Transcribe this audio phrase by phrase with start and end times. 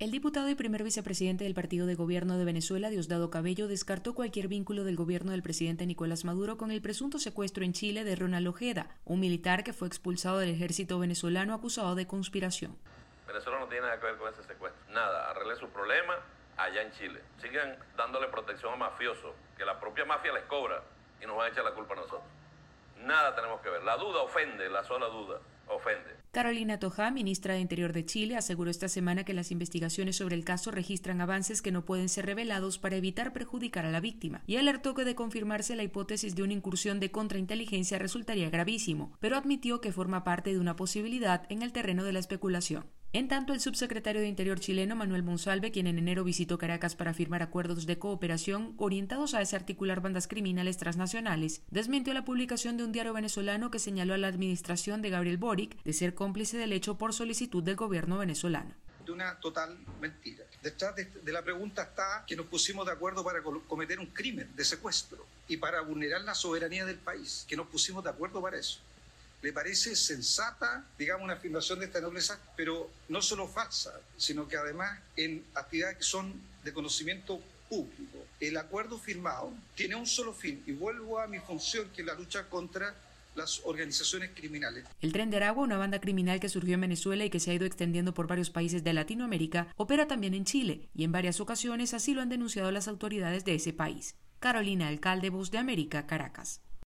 [0.00, 4.46] El diputado y primer vicepresidente del Partido de Gobierno de Venezuela, Diosdado Cabello, descartó cualquier
[4.46, 8.46] vínculo del gobierno del presidente Nicolás Maduro con el presunto secuestro en Chile de Ronald
[8.46, 12.78] Ojeda, un militar que fue expulsado del ejército venezolano acusado de conspiración.
[13.26, 14.80] Venezuela no tiene nada que ver con ese secuestro.
[14.92, 16.14] Nada, arregle su problema
[16.56, 17.20] allá en Chile.
[17.42, 20.80] Sigan dándole protección a mafiosos, que la propia mafia les cobra
[21.20, 22.22] y nos van a echar la culpa a nosotros.
[23.04, 23.82] Nada tenemos que ver.
[23.84, 26.16] La duda ofende, la sola duda ofende.
[26.30, 30.44] Carolina Toja, ministra de Interior de Chile, aseguró esta semana que las investigaciones sobre el
[30.44, 34.56] caso registran avances que no pueden ser revelados para evitar perjudicar a la víctima, y
[34.56, 39.80] alertó que de confirmarse la hipótesis de una incursión de contrainteligencia resultaría gravísimo, pero admitió
[39.80, 42.84] que forma parte de una posibilidad en el terreno de la especulación.
[43.14, 47.14] En tanto, el subsecretario de Interior chileno, Manuel Monsalve, quien en enero visitó Caracas para
[47.14, 52.92] firmar acuerdos de cooperación orientados a desarticular bandas criminales transnacionales, desmintió la publicación de un
[52.92, 56.98] diario venezolano que señaló a la administración de Gabriel Boric de ser cómplice del hecho
[56.98, 58.74] por solicitud del gobierno venezolano
[59.06, 60.44] de una total mentira.
[60.62, 64.54] Detrás de, de, la pregunta está que nos pusimos de acuerdo para cometer un crimen
[64.54, 68.58] de secuestro y para vulnerar la soberanía del país, que nos pusimos de acuerdo para
[68.58, 68.82] eso
[69.42, 74.56] le parece sensata, digamos, una afirmación de esta nobleza, pero no solo falsa, sino que
[74.56, 78.18] además en actividades que son de conocimiento público.
[78.40, 82.14] El acuerdo firmado tiene un solo fin, y vuelvo a mi función, que es la
[82.14, 82.94] lucha contra
[83.34, 84.84] las organizaciones criminales.
[85.00, 87.54] El Tren de Aragua, una banda criminal que surgió en Venezuela y que se ha
[87.54, 91.94] ido extendiendo por varios países de Latinoamérica, opera también en Chile, y en varias ocasiones
[91.94, 94.16] así lo han denunciado las autoridades de ese país.
[94.40, 96.60] Carolina Alcalde, Voz de América, Caracas.